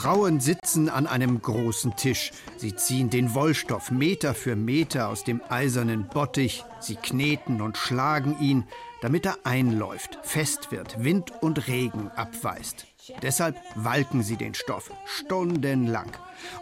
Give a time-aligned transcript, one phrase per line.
[0.00, 2.32] Frauen sitzen an einem großen Tisch.
[2.56, 6.64] Sie ziehen den Wollstoff Meter für Meter aus dem eisernen Bottich.
[6.80, 8.64] Sie kneten und schlagen ihn,
[9.02, 12.86] damit er einläuft, fest wird, Wind und Regen abweist.
[13.20, 16.10] Deshalb walken sie den Stoff stundenlang.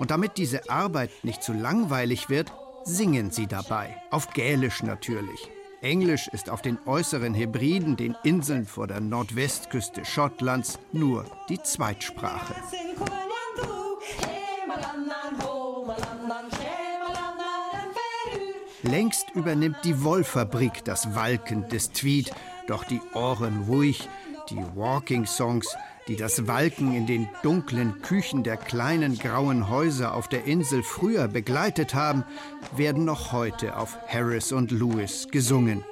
[0.00, 2.52] Und damit diese Arbeit nicht zu langweilig wird,
[2.82, 5.48] singen sie dabei, auf Gälisch natürlich.
[5.80, 12.56] Englisch ist auf den äußeren Hebriden, den Inseln vor der Nordwestküste Schottlands, nur die Zweitsprache.
[18.90, 22.32] Längst übernimmt die Wollfabrik das Walken des Tweed,
[22.68, 24.08] doch die Ohren ruhig,
[24.48, 30.26] die Walking Songs, die das Walken in den dunklen Küchen der kleinen grauen Häuser auf
[30.26, 32.24] der Insel früher begleitet haben,
[32.74, 35.84] werden noch heute auf Harris und Lewis gesungen.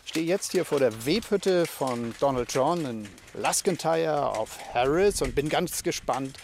[0.06, 5.34] Ich stehe jetzt hier vor der Webhütte von Donald John in Laskentyre auf Harris und
[5.34, 6.38] bin ganz gespannt,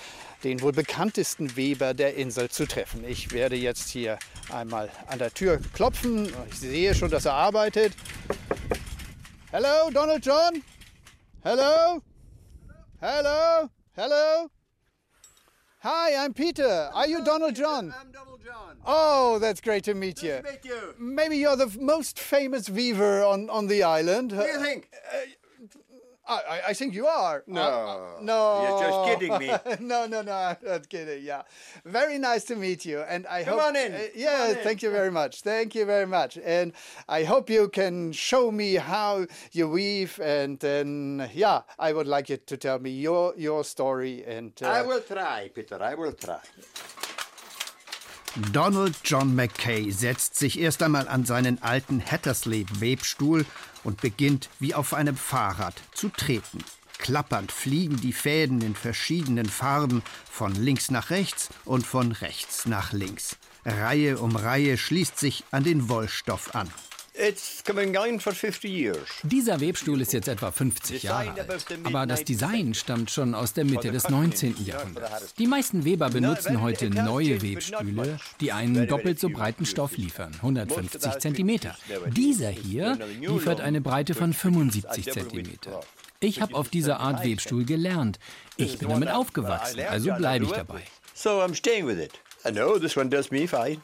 [0.44, 3.04] den wohl bekanntesten Weber der Insel zu treffen.
[3.08, 4.18] Ich werde jetzt hier
[4.52, 6.32] einmal an der Tür klopfen.
[6.50, 7.94] Ich sehe schon, dass er arbeitet.
[9.52, 10.62] Hello, Donald John?
[11.44, 12.04] Hello?
[13.02, 13.72] Hello?
[13.96, 14.52] Hello?
[15.80, 16.92] Hi, I'm Peter.
[16.94, 17.92] Are you Donald John?
[18.00, 18.78] I'm Donald John.
[18.86, 20.42] Oh, that's great to meet you.
[20.44, 20.94] Meet you.
[21.00, 24.34] Maybe you're the most famous weaver on, on the island.
[24.34, 24.92] What do you think?
[25.12, 25.18] Uh,
[26.30, 27.44] I, I- think you are.
[27.48, 27.62] No.
[27.62, 27.66] Uh,
[28.18, 28.62] uh, no.
[28.64, 29.48] You're just kidding me.
[29.88, 30.32] no, no, no.
[30.34, 31.24] I'm not kidding.
[31.24, 31.42] Yeah.
[31.86, 33.02] Very nice to meet you.
[33.02, 33.68] And I Come hope.
[33.70, 33.94] on in.
[33.94, 34.64] Uh, yeah, on in.
[34.64, 35.42] thank you very much.
[35.42, 36.38] Thank you very much.
[36.38, 36.72] And
[37.08, 40.20] I hope you can show me how you weave.
[40.24, 44.24] And then, yeah, I would like you to tell me your your story.
[44.26, 45.82] And uh, I will try, Peter.
[45.82, 46.40] I will try.
[48.54, 53.46] Donald John Mackay setzt sich erst einmal an seinen alten Hattersley-Webstuhl
[53.84, 56.60] und beginnt wie auf einem Fahrrad zu treten.
[57.00, 62.94] Klappernd fliegen die Fäden in verschiedenen Farben von links nach rechts und von rechts nach
[62.94, 63.38] links.
[63.66, 66.70] Reihe um Reihe schließt sich an den Wollstoff an.
[67.20, 68.98] It's coming on for 50 years.
[69.24, 71.68] Dieser Webstuhl ist jetzt etwa 50 Jahre alt.
[71.84, 74.56] Aber das Design stammt schon aus der Mitte des 19.
[74.64, 75.34] Jahrhunderts.
[75.34, 81.20] Die meisten Weber benutzen heute neue Webstühle, die einen doppelt so breiten Stoff liefern, 150
[81.20, 81.60] cm.
[82.08, 85.50] Dieser hier liefert eine Breite von 75 cm.
[86.22, 88.18] Ich habe auf dieser Art Webstuhl gelernt.
[88.56, 90.84] Ich bin damit aufgewachsen, also bleibe ich dabei.
[91.14, 92.14] So I'm staying with it.
[92.46, 93.82] I know this one does me fine.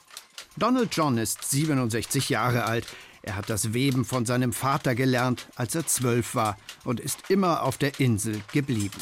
[0.58, 2.86] Donald John ist 67 Jahre alt.
[3.26, 7.64] Er hat das Weben von seinem Vater gelernt, als er zwölf war, und ist immer
[7.64, 9.02] auf der Insel geblieben.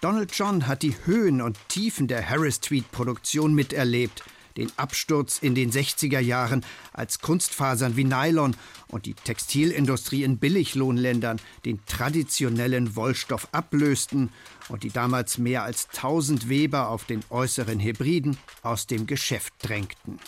[0.00, 4.24] Donald John hat die Höhen und Tiefen der Harris Tweed Produktion miterlebt,
[4.56, 6.64] den Absturz in den 60er Jahren,
[6.94, 8.56] als Kunstfasern wie Nylon
[8.88, 14.30] und die Textilindustrie in Billiglohnländern den traditionellen Wollstoff ablösten
[14.70, 20.18] und die damals mehr als 1000 Weber auf den äußeren Hebriden aus dem Geschäft drängten.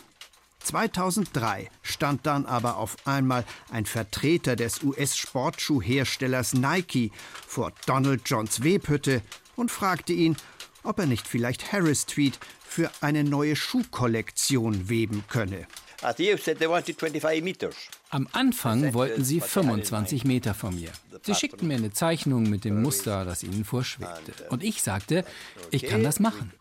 [0.66, 7.12] 2003 stand dann aber auf einmal ein Vertreter des US-Sportschuhherstellers Nike
[7.46, 9.22] vor Donald Johns Webhütte
[9.54, 10.36] und fragte ihn,
[10.82, 15.66] ob er nicht vielleicht Harris Tweed für eine neue Schuhkollektion weben könne.
[16.02, 17.76] At the outset, they wanted 25 meters.
[18.10, 20.90] Am Anfang wollten sie 25 Meter von mir.
[21.22, 24.32] Sie schickten mir eine Zeichnung mit dem Muster, das ihnen vorschwebte.
[24.48, 25.24] Und ich sagte,
[25.70, 26.52] ich kann das machen.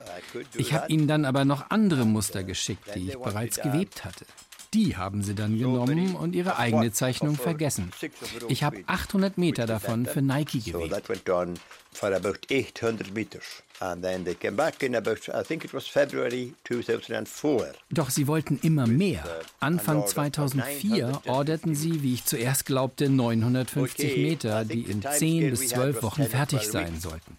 [0.55, 4.25] Ich habe ihnen dann aber noch andere Muster geschickt, die ich bereits gewebt hatte.
[4.75, 7.91] Die haben sie dann genommen und ihre eigene Zeichnung vergessen.
[8.49, 11.01] Ich habe 800 Meter davon für Nike gewebt.
[17.89, 19.23] Doch sie wollten immer mehr.
[19.61, 26.03] Anfang 2004 orderten sie, wie ich zuerst glaubte, 950 Meter, die in 10 bis 12
[26.03, 27.37] Wochen fertig sein sollten.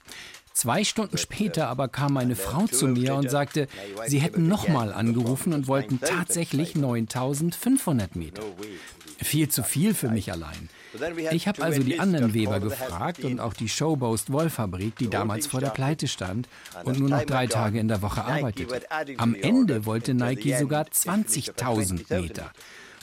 [0.56, 3.68] Zwei Stunden später aber kam meine Frau zu mir und sagte,
[4.06, 8.42] sie hätten nochmal angerufen und wollten tatsächlich 9500 Meter.
[9.18, 10.70] Viel zu viel für mich allein.
[11.30, 15.60] Ich habe also die anderen Weber gefragt und auch die Showboast Wollfabrik, die damals vor
[15.60, 16.48] der Pleite stand
[16.84, 18.80] und nur noch drei Tage in der Woche arbeitete.
[19.18, 22.50] Am Ende wollte Nike sogar 20.000 Meter.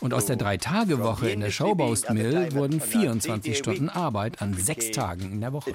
[0.03, 5.31] Und aus der Drei-Tage-Woche in der Showboast Mill wurden 24 Stunden Arbeit an sechs Tagen
[5.31, 5.71] in der Woche.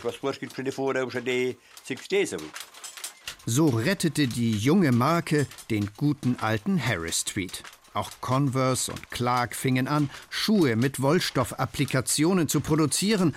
[3.46, 7.62] So rettete die junge Marke den guten alten Harris Street.
[7.94, 13.34] Auch Converse und Clark fingen an, Schuhe mit Wollstoff-Applikationen zu produzieren.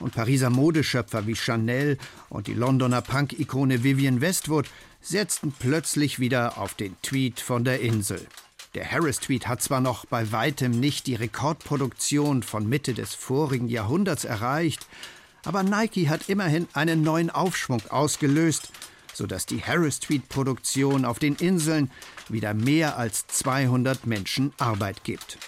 [0.00, 1.96] Und Pariser Modeschöpfer wie Chanel
[2.28, 4.66] und die Londoner Punk-Ikone Vivienne Westwood
[5.00, 8.20] setzten plötzlich wieder auf den Tweet von der Insel.
[8.76, 14.26] Der Harris-Tweet hat zwar noch bei weitem nicht die Rekordproduktion von Mitte des vorigen Jahrhunderts
[14.26, 14.86] erreicht,
[15.46, 18.68] aber Nike hat immerhin einen neuen Aufschwung ausgelöst,
[19.14, 21.90] sodass die Harris-Tweet-Produktion auf den Inseln
[22.28, 25.38] wieder mehr als 200 Menschen Arbeit gibt.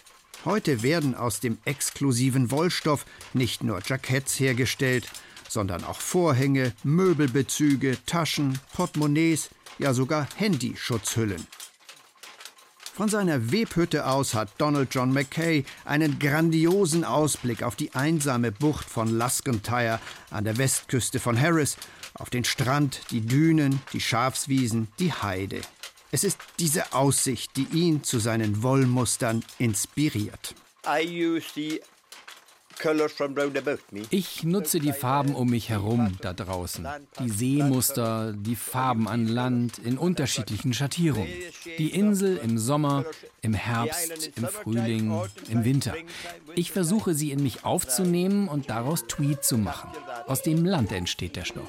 [0.47, 3.05] Heute werden aus dem exklusiven Wollstoff
[3.35, 5.07] nicht nur Jacketts hergestellt,
[5.51, 11.47] sondern auch Vorhänge, Möbelbezüge, Taschen, Portemonnaies, ja sogar Handyschutzhüllen.
[12.99, 18.91] Von seiner Webhütte aus hat Donald John Mackay einen grandiosen Ausblick auf die einsame Bucht
[18.91, 20.01] von Luscontyre
[20.33, 21.77] an der Westküste von Harris,
[22.15, 25.61] auf den Strand, die Dünen, die Schafswiesen, die Heide.
[26.11, 30.57] Es ist diese Aussicht, die ihn zu seinen Wollmustern inspiriert.
[30.85, 31.81] I use the
[34.11, 36.87] ich nutze die Farben um mich herum da draußen.
[37.21, 41.29] Die Seemuster, die Farben an Land in unterschiedlichen Schattierungen.
[41.79, 43.05] Die Insel im Sommer,
[43.43, 45.95] im Herbst, im Frühling, im Winter.
[46.55, 49.91] Ich versuche sie in mich aufzunehmen und daraus Tweed zu machen.
[50.27, 51.69] Aus dem Land entsteht der Stoff.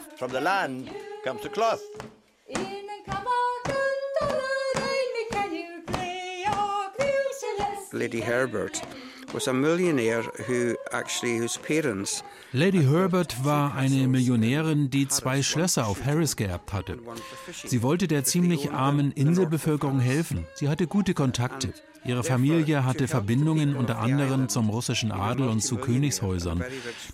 [7.92, 8.82] Lady Herbert
[12.52, 16.98] Lady Herbert war eine Millionärin, die zwei Schlösser auf Harris geerbt hatte.
[17.66, 20.48] Sie wollte der ziemlich armen Inselbevölkerung helfen.
[20.56, 21.74] Sie hatte gute Kontakte.
[22.06, 26.64] Ihre Familie hatte Verbindungen unter anderem zum russischen Adel und zu Königshäusern.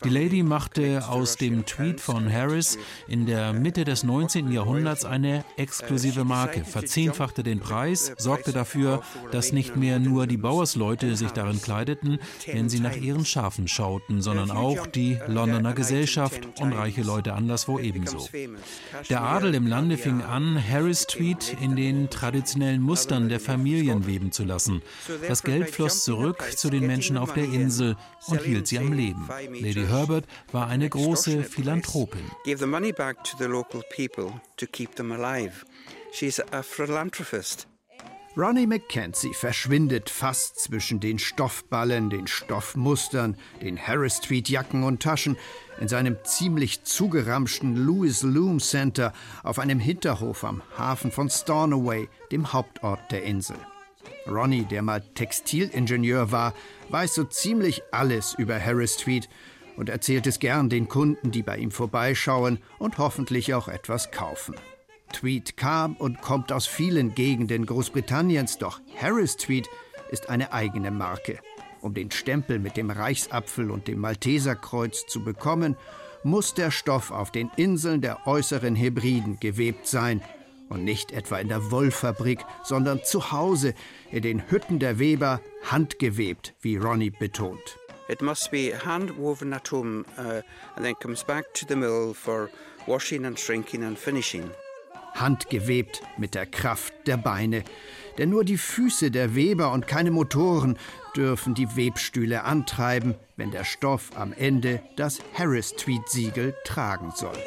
[0.04, 2.78] Die Lady machte aus dem Tweet von Harris
[3.08, 4.52] in der Mitte des 19.
[4.52, 9.02] Jahrhunderts eine exklusive Marke, verzehnfachte den Preis, sorgte dafür,
[9.32, 14.22] dass nicht mehr nur die Bauersleute sich darin kleideten, wenn sie nach ihren Schafen schauten,
[14.22, 18.30] sondern auch die Londoner Gesellschaft und reiche Leute anderswo ebenso.
[19.10, 24.32] Der Adel im Lande fing an, Harris Tweed in den traditionellen Mustern der Familien weben
[24.32, 25.28] zu lassen lassen.
[25.28, 27.96] Das Geld floss zurück zu den Menschen auf der Insel
[28.28, 29.28] und hielt sie am Leben.
[29.28, 32.32] Lady Herbert war eine große Philanthropin.
[36.12, 37.68] She's a philanthropist.
[38.38, 45.38] Ronnie McKenzie verschwindet fast zwischen den Stoffballen, den Stoffmustern, den Harris Street Jacken und Taschen
[45.80, 49.14] in seinem ziemlich zugeramschten Louis Loom Center
[49.44, 53.56] auf einem Hinterhof am Hafen von Stornoway, dem Hauptort der Insel.
[54.28, 56.54] Ronnie, der mal Textilingenieur war,
[56.90, 59.30] weiß so ziemlich alles über Harris Street
[59.78, 64.56] und erzählt es gern den Kunden, die bei ihm vorbeischauen und hoffentlich auch etwas kaufen.
[65.12, 69.68] Tweed kam und kommt aus vielen Gegenden Großbritanniens, doch Harris Tweed
[70.10, 71.40] ist eine eigene Marke.
[71.82, 75.76] Um den Stempel mit dem Reichsapfel und dem Malteserkreuz zu bekommen,
[76.24, 80.22] muss der Stoff auf den Inseln der äußeren Hebriden gewebt sein
[80.70, 83.74] und nicht etwa in der Wollfabrik, sondern zu Hause,
[84.12, 87.78] in den Hütten der Weber, handgewebt, wie Ronnie betont.
[88.08, 90.42] It must be handwoven at home uh,
[90.76, 92.50] and then comes back to the mill for
[92.86, 94.52] washing and shrinking and finishing.
[95.16, 97.64] Handgewebt mit der Kraft der Beine.
[98.18, 100.78] Denn nur die Füße der Weber und keine Motoren
[101.16, 107.38] dürfen die Webstühle antreiben, wenn der Stoff am Ende das Harris-Tweed-Siegel tragen soll.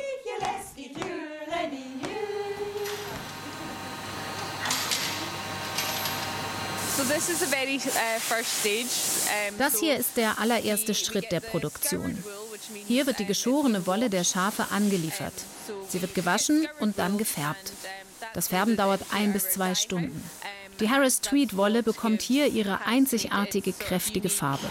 [9.59, 12.23] Das hier ist der allererste Schritt der Produktion.
[12.87, 15.33] Hier wird die geschorene Wolle der Schafe angeliefert.
[15.89, 17.73] Sie wird gewaschen und dann gefärbt.
[18.35, 20.23] Das Färben dauert ein bis zwei Stunden.
[20.81, 24.67] Die Harris Tweed Wolle bekommt hier ihre einzigartige, kräftige Farbe.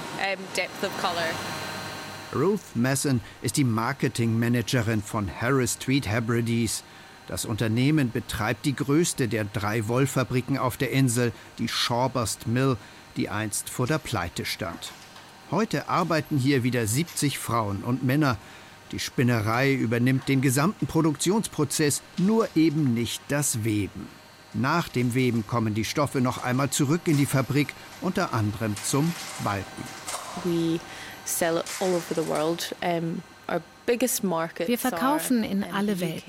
[2.33, 6.83] Ruth Masson ist die Marketingmanagerin von Harris Tweed Hebrides.
[7.27, 12.77] Das Unternehmen betreibt die größte der drei Wollfabriken auf der Insel, die Shawburst Mill,
[13.17, 14.91] die einst vor der Pleite stand.
[15.51, 18.37] Heute arbeiten hier wieder 70 Frauen und Männer.
[18.91, 24.07] Die Spinnerei übernimmt den gesamten Produktionsprozess, nur eben nicht das Weben.
[24.53, 29.13] Nach dem Weben kommen die Stoffe noch einmal zurück in die Fabrik, unter anderem zum
[29.43, 29.83] Balken.
[34.67, 36.23] Wir verkaufen in alle Welt.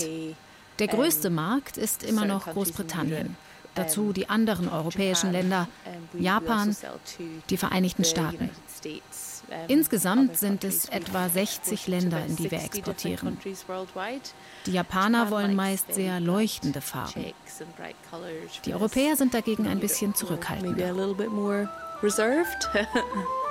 [0.78, 3.36] Der größte Markt ist immer noch Großbritannien.
[3.74, 5.68] Dazu die anderen europäischen Länder,
[6.18, 6.76] Japan,
[7.48, 8.50] die Vereinigten Staaten.
[9.68, 13.38] Insgesamt sind es etwa 60 Länder, in die wir exportieren.
[14.66, 17.32] Die Japaner wollen meist sehr leuchtende Farben.
[18.64, 20.94] Die Europäer sind dagegen ein bisschen zurückhaltender.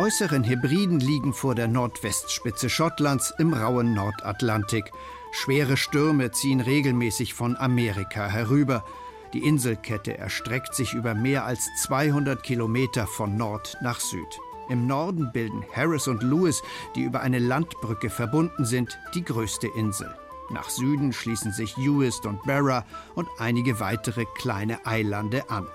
[0.00, 4.90] äußeren Hebriden liegen vor der Nordwestspitze Schottlands im rauen Nordatlantik.
[5.30, 8.82] Schwere Stürme ziehen regelmäßig von Amerika herüber.
[9.34, 14.40] Die Inselkette erstreckt sich über mehr als 200 Kilometer von Nord nach Süd.
[14.70, 16.62] Im Norden bilden Harris und Lewis,
[16.96, 20.16] die über eine Landbrücke verbunden sind, die größte Insel.
[20.48, 25.66] Nach Süden schließen sich Uist und Barra und einige weitere kleine Eilande an.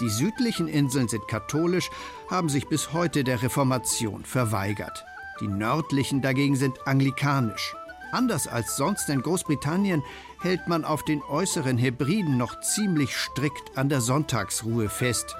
[0.00, 1.90] Die südlichen Inseln sind katholisch,
[2.30, 5.04] haben sich bis heute der Reformation verweigert.
[5.40, 7.74] Die nördlichen dagegen sind anglikanisch.
[8.12, 10.02] Anders als sonst in Großbritannien
[10.40, 15.34] hält man auf den äußeren Hebriden noch ziemlich strikt an der Sonntagsruhe fest.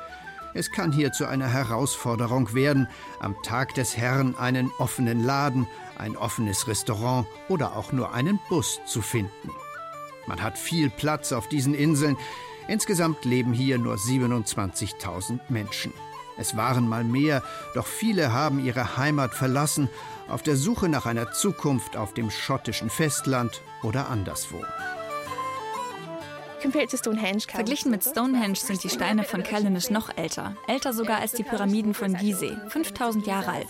[0.54, 2.88] Es kann hier zu einer Herausforderung werden,
[3.20, 5.66] am Tag des Herrn einen offenen Laden,
[5.98, 9.50] ein offenes Restaurant oder auch nur einen Bus zu finden.
[10.26, 12.16] Man hat viel Platz auf diesen Inseln,
[12.68, 15.92] Insgesamt leben hier nur 27.000 Menschen.
[16.38, 17.42] Es waren mal mehr,
[17.74, 19.88] doch viele haben ihre Heimat verlassen,
[20.28, 24.60] auf der Suche nach einer Zukunft auf dem schottischen Festland oder anderswo.
[26.62, 30.56] Verglichen mit Stonehenge sind die Steine von Callanish noch älter.
[30.66, 33.68] Älter sogar als die Pyramiden von Gizeh, 5000 Jahre alt.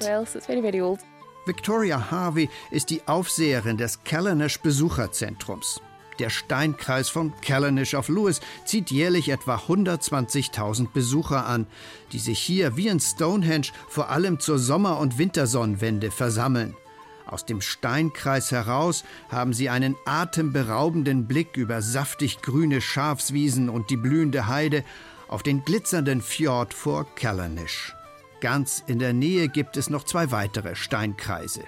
[1.45, 5.81] Victoria Harvey ist die Aufseherin des Callanish Besucherzentrums.
[6.19, 11.67] Der Steinkreis von Callanish auf Lewis zieht jährlich etwa 120.000 Besucher an,
[12.13, 16.75] die sich hier wie in Stonehenge vor allem zur Sommer- und Wintersonnenwende versammeln.
[17.27, 23.97] Aus dem Steinkreis heraus haben sie einen atemberaubenden Blick über saftig grüne Schafswiesen und die
[23.97, 24.85] blühende Heide
[25.29, 27.95] auf den glitzernden Fjord vor Callanish.
[28.41, 31.65] Ganz in der Nähe gibt es noch zwei weitere Steinkreise.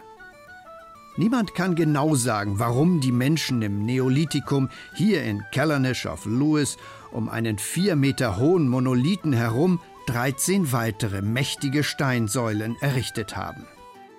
[1.19, 6.77] Niemand kann genau sagen, warum die Menschen im Neolithikum hier in Callanish auf Lewis
[7.11, 13.67] um einen vier Meter hohen Monolithen herum 13 weitere mächtige Steinsäulen errichtet haben.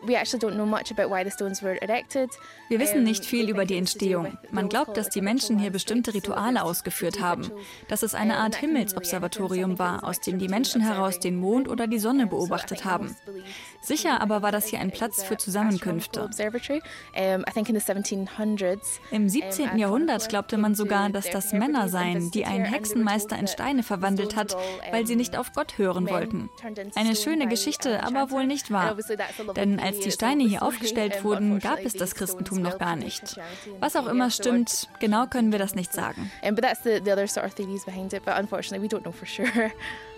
[0.01, 0.21] Wir
[2.79, 4.37] wissen nicht viel über die Entstehung.
[4.51, 7.51] Man glaubt, dass die Menschen hier bestimmte Rituale ausgeführt haben,
[7.89, 11.99] dass es eine Art Himmelsobservatorium war, aus dem die Menschen heraus den Mond oder die
[11.99, 13.15] Sonne beobachtet haben.
[13.81, 16.29] Sicher aber war das hier ein Platz für Zusammenkünfte.
[19.11, 19.77] Im 17.
[19.77, 24.55] Jahrhundert glaubte man sogar, dass das Männer seien, die ein Hexenmeister in Steine verwandelt hat,
[24.91, 26.49] weil sie nicht auf Gott hören wollten.
[26.95, 28.97] Eine schöne Geschichte, aber wohl nicht wahr.
[29.55, 33.39] Denn als die Steine hier aufgestellt wurden, gab es das Christentum noch gar nicht.
[33.79, 36.31] Was auch immer stimmt, genau können wir das nicht sagen.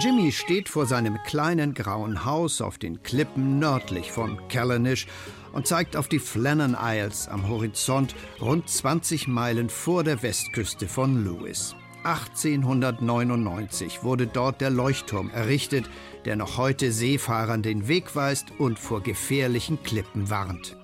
[0.00, 5.06] Jimmy steht vor seinem kleinen grauen Haus auf den Klippen nördlich von Callanish
[5.52, 11.24] und zeigt auf die Flannan Isles am Horizont rund 20 Meilen vor der Westküste von
[11.24, 11.74] Lewis.
[12.08, 15.90] 1899 wurde dort der Leuchtturm errichtet,
[16.24, 20.74] der noch heute Seefahrern den Weg weist und vor gefährlichen Klippen warnt.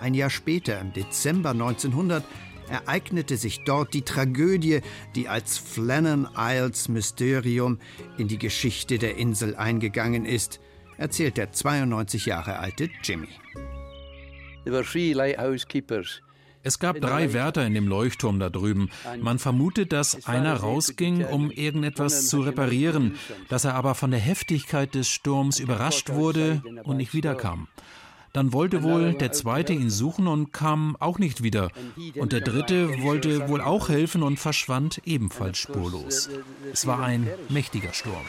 [0.00, 2.24] Ein Jahr später, im Dezember 1900,
[2.70, 4.80] ereignete sich dort die Tragödie,
[5.14, 7.78] die als Flannan Isles Mysterium
[8.16, 10.60] in die Geschichte der Insel eingegangen ist.
[10.96, 13.28] erzählt der 92 Jahre alte Jimmy.
[16.62, 18.90] Es gab drei Wärter in dem Leuchtturm da drüben.
[19.20, 23.16] Man vermutet, dass einer rausging, um irgendetwas zu reparieren,
[23.48, 27.68] dass er aber von der Heftigkeit des Sturms überrascht wurde und nicht wiederkam.
[28.32, 31.70] Dann wollte wohl der zweite ihn suchen und kam auch nicht wieder.
[32.14, 36.28] Und der dritte wollte wohl auch helfen und verschwand ebenfalls spurlos.
[36.72, 38.24] Es war ein mächtiger Sturm.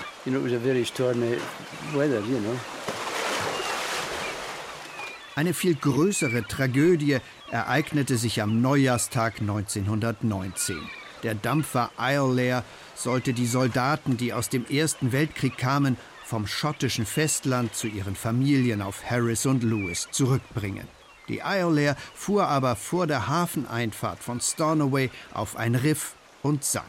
[5.34, 7.20] Eine viel größere Tragödie
[7.50, 10.78] ereignete sich am Neujahrstag 1919.
[11.24, 15.96] Der Dampfer Islair sollte die Soldaten, die aus dem Ersten Weltkrieg kamen,
[16.26, 20.88] vom schottischen Festland zu ihren Familien auf Harris und Lewis zurückbringen.
[21.30, 26.86] Die Islair fuhr aber vor der Hafeneinfahrt von Stornoway auf ein Riff und sank.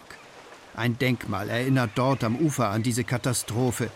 [0.75, 3.91] Ein Denkmal erinnert dort am Ufer an diese Katastrophe.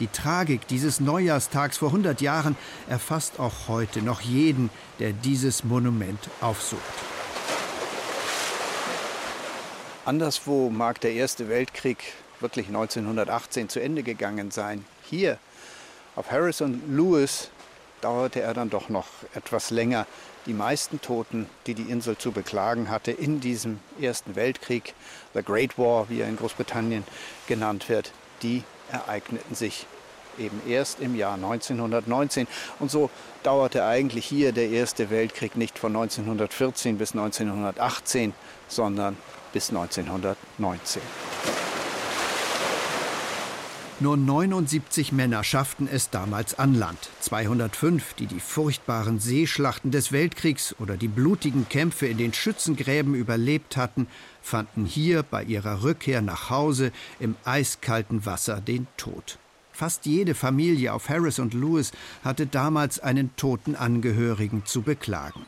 [0.00, 2.56] Die Tragik dieses Neujahrstags vor 100 Jahren
[2.88, 6.82] erfasst auch heute noch jeden, der dieses Monument aufsucht.
[10.04, 11.98] Anderswo mag der Erste Weltkrieg
[12.40, 14.84] wirklich 1918 zu Ende gegangen sein.
[15.02, 15.38] Hier
[16.14, 17.50] auf Harrison Lewis
[18.00, 20.06] dauerte er dann doch noch etwas länger.
[20.46, 24.94] Die meisten Toten, die die Insel zu beklagen hatte in diesem Ersten Weltkrieg,
[25.34, 27.04] The Great War, wie er in Großbritannien
[27.48, 28.12] genannt wird,
[28.42, 29.86] die ereigneten sich
[30.38, 32.46] eben erst im Jahr 1919.
[32.78, 33.10] Und so
[33.42, 38.34] dauerte eigentlich hier der Erste Weltkrieg nicht von 1914 bis 1918,
[38.68, 39.16] sondern
[39.52, 41.02] bis 1919.
[44.00, 47.10] Nur 79 Männer schafften es damals an Land.
[47.18, 53.76] 205, die die furchtbaren Seeschlachten des Weltkriegs oder die blutigen Kämpfe in den Schützengräben überlebt
[53.76, 54.06] hatten,
[54.40, 59.36] fanden hier bei ihrer Rückkehr nach Hause im eiskalten Wasser den Tod.
[59.72, 61.90] Fast jede Familie auf Harris und Lewis
[62.22, 65.44] hatte damals einen toten Angehörigen zu beklagen.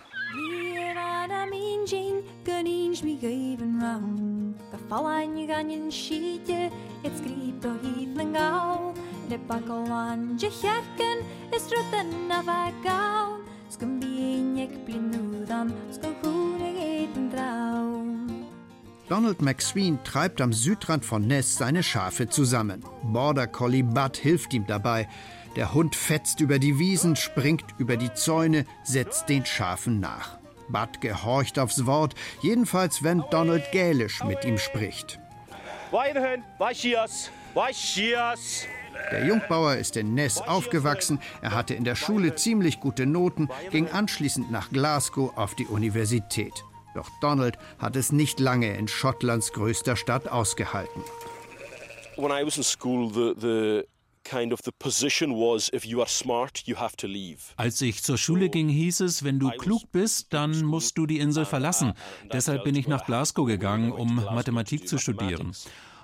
[19.09, 22.85] Donald McSween treibt am Südrand von Ness seine Schafe zusammen.
[23.03, 25.09] Border Collie Bud hilft ihm dabei.
[25.57, 30.38] Der Hund fetzt über die Wiesen, springt über die Zäune, setzt den Schafen nach.
[30.68, 35.19] Bud gehorcht aufs Wort, jedenfalls wenn Donald Gälisch mit ihm spricht.
[39.11, 43.88] Der Jungbauer ist in Ness aufgewachsen, er hatte in der Schule ziemlich gute Noten, ging
[43.88, 46.64] anschließend nach Glasgow auf die Universität.
[46.94, 51.03] Doch Donald hat es nicht lange in Schottlands größter Stadt ausgehalten.
[52.16, 53.85] When I was in school, the, the
[57.57, 61.19] als ich zur Schule ging, hieß es, wenn du klug bist, dann musst du die
[61.19, 61.95] Insel verlassen.
[62.33, 65.53] Deshalb bin ich nach Glasgow gegangen, um Mathematik zu studieren.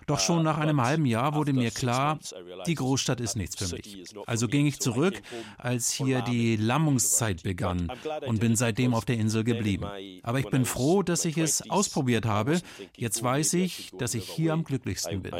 [0.06, 2.18] Doch schon nach einem halben Jahr wurde mir klar,
[2.66, 4.14] die Großstadt ist nichts für mich.
[4.26, 5.20] Also ging ich zurück,
[5.58, 7.90] als hier die Lammungszeit begann
[8.26, 9.86] und bin seitdem auf der Insel geblieben.
[10.22, 12.60] Aber ich bin froh, dass ich es ausprobiert habe.
[12.96, 15.32] Jetzt weiß ich, dass ich hier am glücklichsten bin.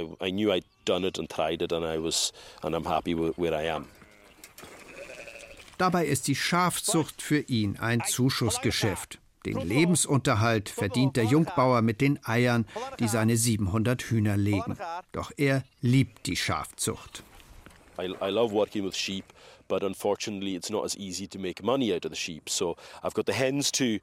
[5.79, 9.19] Dabei ist die Schafzucht für ihn ein Zuschussgeschäft.
[9.47, 12.67] Den Lebensunterhalt verdient der Jungbauer mit den Eiern,
[12.99, 14.77] die seine 700 Hühner legen.
[15.13, 17.23] Doch er liebt die Schafzucht.
[17.97, 19.25] I, I love working with sheep,
[19.69, 22.51] but unfortunately it's not as easy to make money out of the sheep.
[22.51, 23.99] So I've got the hens to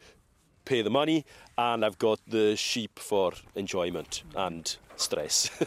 [0.64, 1.26] pay the money
[1.58, 5.52] and I've got the sheep for enjoyment and stress.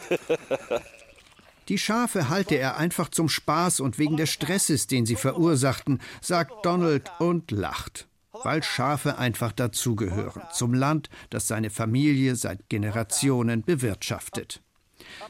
[1.69, 6.65] Die Schafe halte er einfach zum Spaß und wegen des Stresses, den sie verursachten, sagt
[6.65, 8.06] Donald und lacht
[8.43, 14.61] weil Schafe einfach dazugehören, zum Land, das seine Familie seit Generationen bewirtschaftet.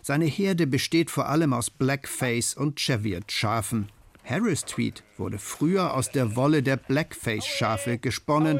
[0.01, 3.89] Seine Herde besteht vor allem aus Blackface und Cheviot-Schafen.
[4.23, 8.59] Harris Tweed wurde früher aus der Wolle der Blackface-Schafe gesponnen.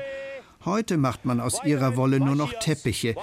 [0.66, 3.16] Heute macht man aus ihrer Wolle nur noch Teppiche,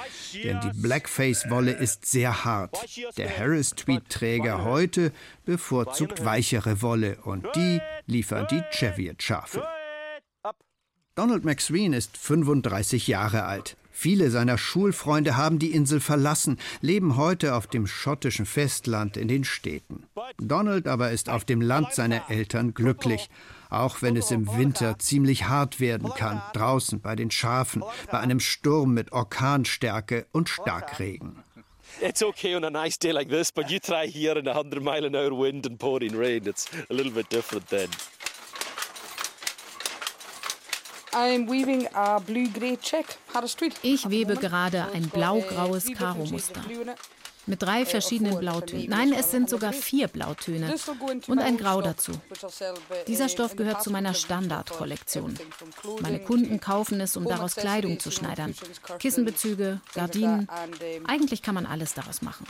[0.44, 2.78] denn die Blackface-Wolle ist sehr hart.
[3.16, 5.12] Der Harris Tweed-Träger heute
[5.44, 9.62] bevorzugt weichere Wolle und die liefern die Cheviot-Schafe.
[11.16, 13.76] Donald McSween ist 35 Jahre alt.
[13.92, 19.44] Viele seiner Schulfreunde haben die Insel verlassen, leben heute auf dem schottischen Festland in den
[19.44, 20.08] Städten.
[20.38, 23.30] Donald aber ist auf dem Land seiner Eltern glücklich,
[23.70, 28.40] auch wenn es im Winter ziemlich hart werden kann, draußen bei den Schafen, bei einem
[28.40, 31.44] Sturm mit Orkanstärke und Starkregen.
[32.00, 34.82] It's okay on a nice day like this, but you try here in a 100
[34.82, 36.44] mile an hour wind and pouring rain.
[36.44, 37.88] It's a little bit different then.
[43.82, 46.62] Ich webe gerade ein blau-graues Karo-Muster
[47.46, 48.88] mit drei verschiedenen Blautönen.
[48.88, 50.74] Nein, es sind sogar vier Blautöne
[51.26, 52.12] und ein Grau dazu.
[53.06, 55.38] Dieser Stoff gehört zu meiner Standardkollektion.
[56.00, 58.54] Meine Kunden kaufen es, um daraus Kleidung zu schneidern.
[58.98, 60.48] Kissenbezüge, Gardinen.
[61.06, 62.46] Eigentlich kann man alles daraus machen.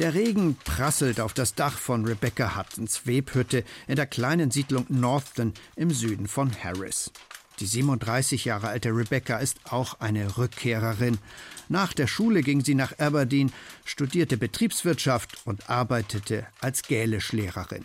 [0.00, 5.52] Der Regen prasselt auf das Dach von Rebecca Huttons Webhütte in der kleinen Siedlung Northton
[5.76, 7.12] im Süden von Harris.
[7.58, 11.18] Die 37 Jahre alte Rebecca ist auch eine Rückkehrerin.
[11.68, 13.52] Nach der Schule ging sie nach Aberdeen,
[13.84, 17.84] studierte Betriebswirtschaft und arbeitete als Gälischlehrerin.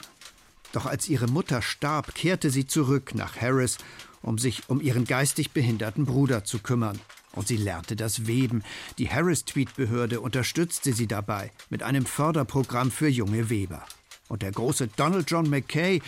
[0.71, 3.77] Doch als ihre Mutter starb, kehrte sie zurück nach Harris,
[4.21, 6.97] um sich um ihren geistig behinderten Bruder zu kümmern.
[7.35, 8.63] Und sie lernte das Weben.
[8.97, 13.85] Die Harris-Tweed-Behörde unterstützte sie dabei mit einem Förderprogramm für junge Weber.
[14.27, 16.01] Und der große Donald John McKay,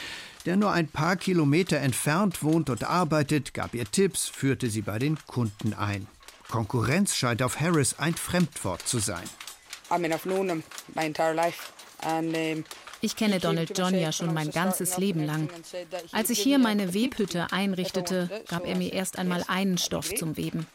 [0.46, 4.98] der nur ein paar Kilometer entfernt wohnt und arbeitet, gab ihr Tipps, führte sie bei
[4.98, 6.08] den Kunden ein.
[6.48, 9.26] Konkurrenz scheint auf Harris ein Fremdwort zu sein.
[13.02, 15.50] Ich kenne Donald John ja schon mein ganzes Leben lang.
[16.12, 20.66] Als ich hier meine Webhütte einrichtete, gab er mir erst einmal einen Stoff zum Weben.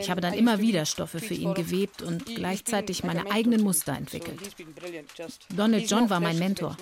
[0.00, 4.40] Ich habe dann immer wieder Stoffe für ihn gewebt und gleichzeitig meine eigenen Muster entwickelt.
[5.54, 6.76] Donald John war mein Mentor.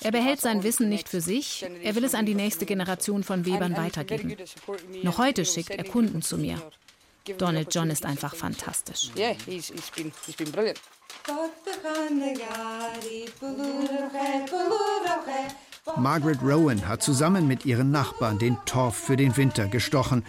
[0.00, 3.44] Er behält sein Wissen nicht für sich, er will es an die nächste Generation von
[3.44, 4.36] Webern weitergeben.
[5.02, 6.60] Noch heute schickt er Kunden zu mir.
[7.38, 9.10] Donald John ist einfach fantastisch.
[15.96, 20.24] Margaret Rowan hat zusammen mit ihren Nachbarn den Torf für den Winter gestochen.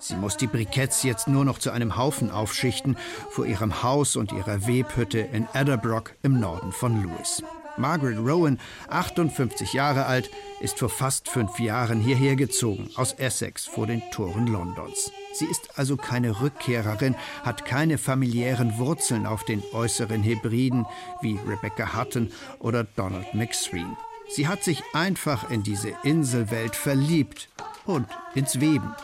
[0.00, 2.96] Sie muss die Briketts jetzt nur noch zu einem Haufen aufschichten
[3.30, 7.42] vor ihrem Haus und ihrer Webhütte in Adderbrook im Norden von Lewis.
[7.76, 8.58] Margaret Rowan,
[8.88, 14.46] 58 Jahre alt, ist vor fast fünf Jahren hierher gezogen, aus Essex vor den Toren
[14.46, 15.12] Londons.
[15.34, 20.86] Sie ist also keine Rückkehrerin, hat keine familiären Wurzeln auf den äußeren Hebriden
[21.20, 23.96] wie Rebecca Hutton oder Donald McSween.
[24.28, 27.48] Sie hat sich einfach in diese Inselwelt verliebt
[27.84, 28.94] und ins Weben.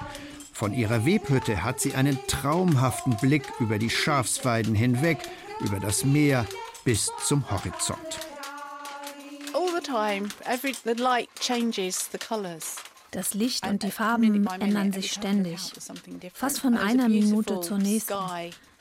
[0.56, 5.18] Von ihrer Webhütte hat sie einen traumhaften Blick über die Schafsweiden hinweg,
[5.60, 6.46] über das Meer
[6.82, 7.98] bis zum Horizont.
[13.10, 15.60] Das Licht und die Farben ändern sich ständig,
[16.32, 18.14] fast von einer Minute zur nächsten.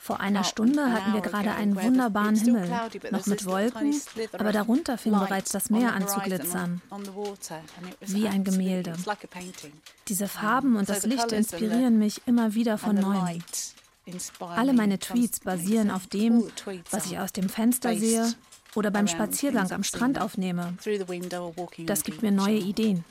[0.06, 2.70] Vor einer Stunde hatten wir gerade einen wunderbaren Himmel,
[3.10, 4.00] noch mit Wolken,
[4.34, 6.80] aber darunter fing bereits das Meer an zu glitzern.
[8.02, 8.94] Wie ein Gemälde.
[10.08, 13.44] Diese Farben und das Licht inspirieren mich immer wieder von neuem.
[14.40, 16.52] Alle meine Tweets basieren auf dem,
[16.92, 18.32] was ich aus dem Fenster sehe
[18.76, 20.78] oder beim Spaziergang am Strand aufnehme.
[21.88, 23.04] Das gibt mir neue Ideen.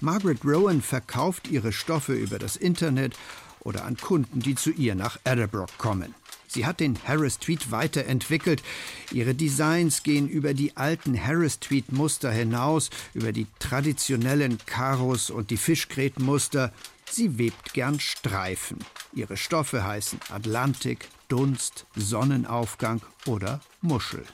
[0.00, 3.16] Margaret Rowan verkauft ihre Stoffe über das Internet
[3.60, 6.14] oder an Kunden, die zu ihr nach Adderbrook kommen.
[6.48, 8.62] Sie hat den Harris Tweed weiterentwickelt.
[9.10, 15.50] Ihre Designs gehen über die alten Harris Tweed Muster hinaus, über die traditionellen Karos und
[15.50, 16.72] die Fischgrätenmuster.
[17.10, 18.78] Sie webt gern Streifen.
[19.12, 24.24] Ihre Stoffe heißen Atlantik, Dunst, Sonnenaufgang oder Muschel.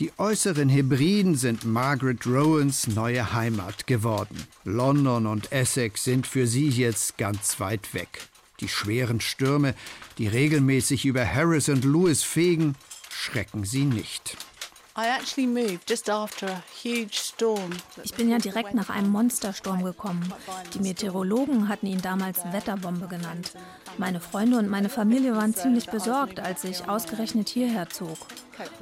[0.00, 4.42] Die äußeren Hebriden sind Margaret Rowans neue Heimat geworden.
[4.64, 8.22] London und Essex sind für sie jetzt ganz weit weg.
[8.58, 9.76] Die schweren Stürme,
[10.18, 12.74] die regelmäßig über Harris und Lewis fegen,
[13.08, 14.36] schrecken sie nicht.
[18.04, 20.32] Ich bin ja direkt nach einem Monstersturm gekommen.
[20.72, 23.52] Die Meteorologen hatten ihn damals Wetterbombe genannt.
[23.98, 28.18] Meine Freunde und meine Familie waren ziemlich besorgt, als ich ausgerechnet hierher zog.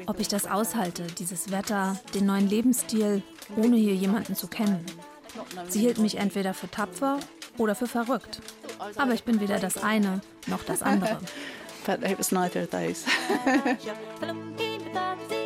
[0.07, 3.23] Ob ich das aushalte, dieses Wetter, den neuen Lebensstil,
[3.57, 4.85] ohne hier jemanden zu kennen.
[5.69, 7.21] Sie hielten mich entweder für tapfer
[7.57, 8.43] oder für verrückt.
[8.97, 11.21] Aber ich bin weder das eine noch das andere.
[11.87, 13.05] But it was neither of those.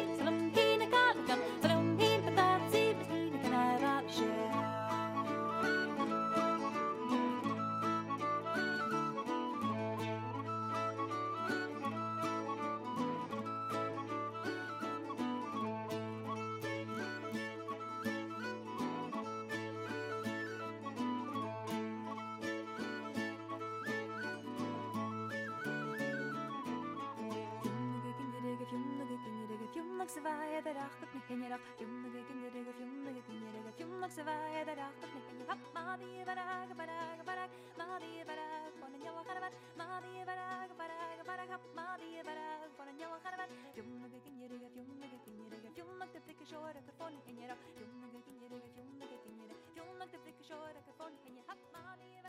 [30.07, 36.13] fjumnak svaya da raqat nikinyarak Fjumnak ikinyaraga fjumnak ikinyaraga Fjumnak svaya da raqat nikinyarak Madi
[36.27, 42.71] barak barak barak Madi barak Bonan yawa kharabat Madi barak barak barak Hap madi barak
[42.79, 48.69] Bonan yawa kharabat Fjumnak ikinyaraga fjumnak ikinyaraga Fjumnak da flikka shora kafon nikinyarak Fjumnak ikinyaraga
[48.75, 52.26] fjumnak ikinyaraga Fjumnak da flikka shora kafon nikinyarak Hap madi barak